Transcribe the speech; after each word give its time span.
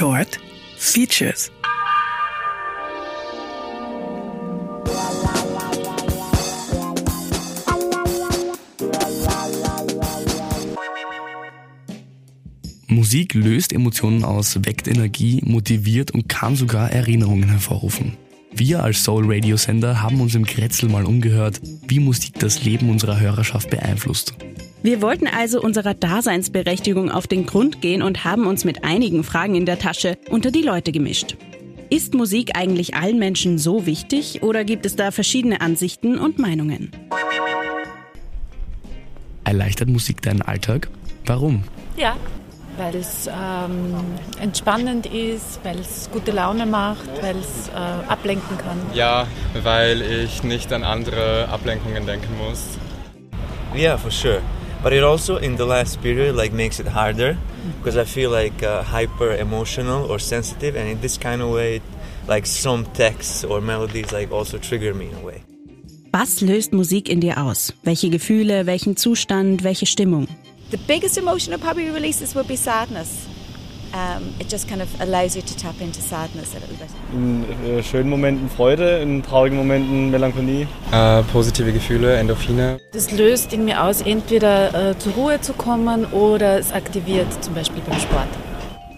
Short 0.00 0.40
Features. 0.78 1.52
Musik 12.86 13.34
löst 13.34 13.74
Emotionen 13.74 14.24
aus, 14.24 14.64
weckt 14.64 14.88
Energie, 14.88 15.42
motiviert 15.44 16.12
und 16.12 16.30
kann 16.30 16.56
sogar 16.56 16.90
Erinnerungen 16.90 17.50
hervorrufen. 17.50 18.16
Wir 18.54 18.82
als 18.82 19.04
Soul 19.04 19.30
Radio 19.30 19.58
Sender 19.58 20.00
haben 20.00 20.22
uns 20.22 20.34
im 20.34 20.46
Kretzel 20.46 20.88
mal 20.88 21.04
umgehört, 21.04 21.60
wie 21.86 22.00
Musik 22.00 22.38
das 22.38 22.64
Leben 22.64 22.88
unserer 22.88 23.20
Hörerschaft 23.20 23.68
beeinflusst. 23.68 24.32
Wir 24.82 25.02
wollten 25.02 25.26
also 25.26 25.60
unserer 25.60 25.92
Daseinsberechtigung 25.92 27.10
auf 27.10 27.26
den 27.26 27.44
Grund 27.44 27.82
gehen 27.82 28.00
und 28.00 28.24
haben 28.24 28.46
uns 28.46 28.64
mit 28.64 28.82
einigen 28.82 29.24
Fragen 29.24 29.54
in 29.54 29.66
der 29.66 29.78
Tasche 29.78 30.16
unter 30.30 30.50
die 30.50 30.62
Leute 30.62 30.90
gemischt. 30.90 31.36
Ist 31.90 32.14
Musik 32.14 32.52
eigentlich 32.56 32.94
allen 32.94 33.18
Menschen 33.18 33.58
so 33.58 33.84
wichtig 33.84 34.42
oder 34.42 34.64
gibt 34.64 34.86
es 34.86 34.96
da 34.96 35.10
verschiedene 35.10 35.60
Ansichten 35.60 36.18
und 36.18 36.38
Meinungen? 36.38 36.92
Erleichtert 39.44 39.90
Musik 39.90 40.22
deinen 40.22 40.40
Alltag? 40.40 40.88
Warum? 41.26 41.64
Ja, 41.98 42.16
weil 42.78 42.94
es 42.94 43.28
ähm, 43.28 43.94
entspannend 44.40 45.04
ist, 45.04 45.60
weil 45.62 45.78
es 45.78 46.08
gute 46.10 46.30
Laune 46.30 46.64
macht, 46.64 47.10
weil 47.20 47.36
es 47.36 47.68
äh, 47.68 47.72
ablenken 48.08 48.56
kann. 48.56 48.78
Ja, 48.94 49.26
weil 49.62 50.00
ich 50.00 50.42
nicht 50.42 50.72
an 50.72 50.84
andere 50.84 51.48
Ablenkungen 51.50 52.06
denken 52.06 52.34
muss. 52.38 52.78
Yeah, 53.74 53.98
for 53.98 54.10
sure. 54.10 54.40
But 54.82 54.92
it 54.92 55.04
also 55.04 55.36
in 55.36 55.56
the 55.56 55.66
last 55.66 56.00
period 56.00 56.36
like 56.36 56.52
makes 56.52 56.80
it 56.80 56.86
harder 56.86 57.36
because 57.78 57.96
I 57.98 58.04
feel 58.04 58.30
like 58.30 58.62
uh, 58.62 58.82
hyper 58.82 59.32
emotional 59.32 60.10
or 60.10 60.18
sensitive, 60.18 60.74
and 60.74 60.88
in 60.88 61.00
this 61.00 61.18
kind 61.18 61.42
of 61.42 61.50
way, 61.50 61.82
like 62.26 62.46
some 62.46 62.86
texts 62.94 63.44
or 63.44 63.60
melodies 63.60 64.12
like 64.12 64.32
also 64.32 64.58
trigger 64.58 64.94
me 64.94 65.10
in 65.10 65.16
a 65.16 65.20
way. 65.20 65.42
Was 66.12 66.40
löst 66.40 66.72
Musik 66.72 67.08
in 67.08 67.20
dir 67.20 67.38
aus? 67.38 67.72
Welche 67.84 68.10
Gefühle, 68.10 68.66
welchen 68.66 68.96
Zustand, 68.96 69.62
welche 69.62 69.86
Stimmung? 69.86 70.26
The 70.70 70.78
biggest 70.86 71.18
emotion 71.18 71.52
it 71.52 71.60
probably 71.60 71.90
releases 71.90 72.34
would 72.34 72.48
be 72.48 72.56
sadness. 72.56 73.28
Um, 73.92 74.32
it 74.38 74.48
just 74.48 74.68
kind 74.68 74.80
of 74.80 74.88
allows 75.00 75.34
you 75.34 75.42
to 75.42 75.56
tap 75.56 75.80
into 75.80 76.00
sadness 76.00 76.54
a 76.54 76.60
little 76.60 76.76
bit. 76.76 76.88
In 77.12 77.44
äh, 77.66 77.82
schönen 77.82 78.08
Momenten 78.08 78.48
Freude, 78.48 78.98
in 79.00 79.20
traurigen 79.20 79.58
Momenten 79.58 80.12
Melancholie. 80.12 80.68
Äh, 80.92 81.22
positive 81.32 81.72
Gefühle, 81.72 82.16
Endorphine. 82.16 82.78
Das 82.92 83.10
löst 83.10 83.52
in 83.52 83.64
mir 83.64 83.82
aus, 83.82 84.00
entweder 84.02 84.90
äh, 84.90 84.98
zur 84.98 85.14
Ruhe 85.14 85.40
zu 85.40 85.54
kommen 85.54 86.04
oder 86.06 86.58
es 86.58 86.70
aktiviert, 86.72 87.26
zum 87.42 87.54
Beispiel 87.54 87.82
beim 87.84 87.98
Sport. 87.98 88.28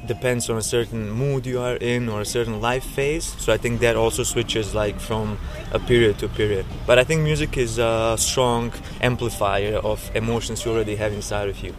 Depends 0.06 0.50
on 0.50 0.58
a 0.58 0.62
certain 0.62 1.08
mood 1.10 1.46
you 1.46 1.58
are 1.58 1.76
in 1.76 2.10
or 2.10 2.20
a 2.20 2.24
certain 2.24 2.60
life 2.60 2.84
phase. 2.94 3.34
So 3.38 3.50
I 3.50 3.56
think 3.56 3.80
that 3.80 3.96
also 3.96 4.24
switches 4.24 4.74
like 4.74 5.00
from 5.00 5.38
a 5.72 5.78
period 5.78 6.18
to 6.18 6.28
period. 6.28 6.66
But 6.86 6.98
I 6.98 7.04
think 7.04 7.22
music 7.22 7.56
is 7.56 7.78
a 7.78 8.16
strong 8.18 8.72
amplifier 9.00 9.76
of 9.76 10.10
emotions 10.14 10.64
you 10.66 10.72
already 10.72 10.96
have 10.96 11.14
inside 11.14 11.48
of 11.48 11.62
you. 11.62 11.72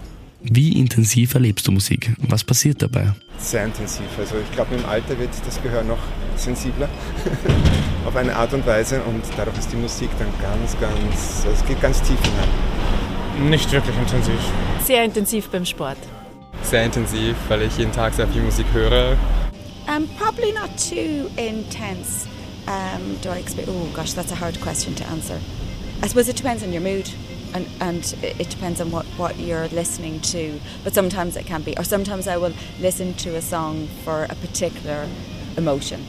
Wie 0.46 0.78
intensiv 0.78 1.36
erlebst 1.36 1.66
du 1.68 1.72
Musik? 1.72 2.12
Was 2.20 2.44
passiert 2.44 2.82
dabei? 2.82 3.14
Sehr 3.40 3.64
intensiv. 3.64 4.06
Also 4.20 4.36
ich 4.38 4.52
glaube, 4.52 4.76
im 4.76 4.86
Alter 4.86 5.18
wird 5.18 5.30
das 5.46 5.62
Gehör 5.64 5.84
noch 5.84 6.00
sensibler 6.36 6.90
auf 8.06 8.16
eine 8.18 8.36
Art 8.36 8.54
und 8.54 8.66
Weise 8.68 9.02
und 9.04 9.24
dadurch 9.38 9.58
ist 9.58 9.72
die 9.72 9.78
Musik 9.78 10.10
dann 10.20 10.28
ganz, 10.42 10.78
ganz, 10.82 11.46
es 11.52 11.66
geht 11.66 11.80
ganz 11.82 12.02
tief 12.02 12.20
hinein. 12.22 13.50
Nicht 13.50 13.72
wirklich 13.72 13.96
intensiv. 13.98 14.40
Sehr 14.84 15.06
intensiv 15.06 15.48
beim 15.50 15.66
Sport. 15.66 15.98
Sehr 16.62 16.84
intensiv, 16.84 17.36
weil 17.48 17.62
ich 17.62 17.78
jeden 17.78 17.94
Tag 17.94 18.14
sehr 18.14 18.28
viel 18.28 18.42
Musik 18.42 18.66
höre. 18.74 19.18
Um, 19.88 20.08
probably 20.18 20.52
not 20.52 20.72
too 20.78 21.30
intense. 21.38 22.28
Um, 22.68 23.18
do 23.22 23.30
I 23.30 23.40
expect? 23.40 23.70
Oh 23.70 23.88
gosh, 23.94 24.14
that's 24.14 24.32
a 24.34 24.36
hard 24.36 24.59
question 24.59 24.94
to 24.96 25.06
answer. 25.06 25.40
I 26.02 26.08
suppose 26.08 26.30
it 26.30 26.36
depends 26.36 26.64
on 26.64 26.74
your 26.74 26.82
mood. 26.82 27.09
And, 27.53 27.68
and 27.80 28.16
it 28.24 28.50
depends 28.50 28.81
on 28.81 28.91
what, 28.91 29.06
what 29.18 29.40
you're 29.40 29.68
listening 29.69 30.19
to. 30.31 30.59
But 30.84 30.94
sometimes 30.94 31.36
it 31.36 31.46
can 31.46 31.62
be. 31.62 31.75
Or 31.78 31.84
sometimes 31.84 32.28
I 32.28 32.38
will 32.38 32.53
listen 32.81 33.14
to 33.16 33.36
a 33.36 33.41
song 33.41 33.88
for 34.03 34.24
a 34.24 34.36
particular 34.36 35.08
emotion. 35.56 36.00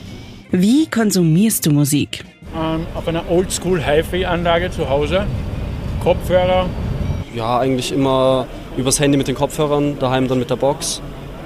Wie 0.51 0.87
konsumierst 0.87 1.65
du 1.65 1.71
Musik? 1.71 2.23
Ähm, 2.55 2.87
auf 2.95 3.07
einer 3.07 3.29
Oldschool 3.29 3.81
HiFi-Anlage 3.81 4.71
zu 4.71 4.89
Hause. 4.89 5.27
Kopfhörer. 6.01 6.67
Ja, 7.35 7.59
eigentlich 7.59 7.91
immer 7.91 8.47
übers 8.77 8.99
Handy 8.99 9.17
mit 9.17 9.27
den 9.27 9.35
Kopfhörern, 9.35 9.99
daheim 9.99 10.27
dann 10.27 10.39
mit 10.39 10.49
der 10.49 10.55
Box. 10.55 11.01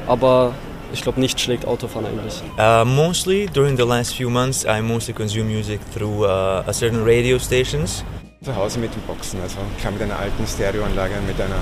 Aber 0.08 0.54
ich 0.94 1.02
glaube, 1.02 1.20
nicht 1.20 1.40
schlägt 1.40 1.66
Autofahren 1.66 2.06
eigentlich. 2.06 2.42
Uh, 2.58 2.86
mostly 2.86 3.48
during 3.48 3.78
the 3.78 3.84
last 3.84 4.16
few 4.16 4.30
months, 4.30 4.66
I 4.66 4.82
mostly 4.82 5.14
consume 5.14 5.46
music 5.46 5.80
through 5.94 6.26
uh, 6.26 6.64
a 6.66 6.74
certain 6.74 7.04
radio 7.04 7.38
stations. 7.38 8.04
Zu 8.42 8.56
Hause 8.56 8.80
mit 8.80 8.96
den 8.96 9.02
Boxen, 9.02 9.42
also 9.42 9.58
klar 9.82 9.92
mit 9.92 10.02
einer 10.02 10.18
alten 10.18 10.48
Stereoanlage, 10.48 11.16
mit 11.28 11.42
einer 11.42 11.60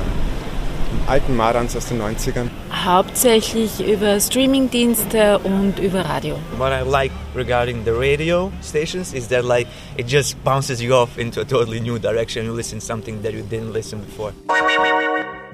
alten 1.07 1.35
Marantz 1.35 1.75
aus 1.75 1.87
den 1.87 1.99
90ern. 1.99 2.49
Hauptsächlich 2.71 3.79
über 3.79 4.19
Streamingdienste 4.19 5.39
und 5.39 5.79
über 5.79 6.01
Radio. 6.01 6.35
What 6.59 6.71
I 6.71 6.87
like 6.87 7.11
regarding 7.35 7.83
the 7.83 7.89
radio 7.91 8.51
stations 8.61 9.11
is 9.13 9.27
that 9.29 9.43
like 9.43 9.65
it 9.97 10.07
just 10.07 10.41
bounces 10.43 10.79
you 10.79 10.93
off 10.93 11.17
into 11.17 11.41
a 11.41 11.43
totally 11.43 11.79
new 11.79 11.97
direction. 11.97 12.45
You 12.45 12.55
listen 12.55 12.79
something 12.79 13.23
that 13.23 13.33
you 13.33 13.41
didn't 13.49 13.73
listen 13.73 13.99
before. 14.01 14.33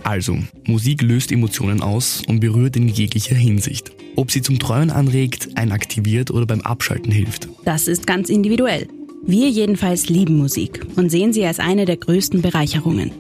Also, 0.03 0.38
Musik 0.66 1.01
löst 1.01 1.31
Emotionen 1.31 1.81
aus 1.81 2.22
und 2.28 2.41
berührt 2.41 2.75
in 2.75 2.89
jeglicher 2.89 3.35
Hinsicht. 3.35 3.94
Ob 4.17 4.29
sie 4.29 4.41
zum 4.41 4.59
Träumen 4.59 4.91
anregt, 4.91 5.47
einen 5.56 5.72
aktiviert 5.72 6.31
oder 6.31 6.45
beim 6.45 6.59
Abschalten 6.59 7.13
hilft. 7.13 7.47
Das 7.63 7.88
ist 7.88 8.06
ganz 8.06 8.28
individuell. 8.28 8.89
Wir 9.25 9.50
jedenfalls 9.50 10.09
lieben 10.09 10.38
Musik 10.38 10.85
und 10.97 11.09
sehen 11.09 11.31
sie 11.31 11.45
als 11.45 11.59
eine 11.59 11.85
der 11.85 11.97
größten 11.97 12.41
Bereicherungen. 12.41 13.11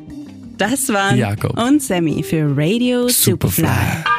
Das 0.57 0.89
waren 0.89 1.17
Jakob 1.17 1.57
und 1.57 1.81
Sammy 1.81 2.23
für 2.23 2.55
Radio 2.55 3.07
Superfly. 3.07 3.65
Superfly. 3.65 4.12